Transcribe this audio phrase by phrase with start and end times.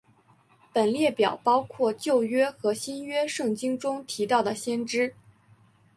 [0.73, 5.13] 本列表包括旧约和新约圣经中提到的先知。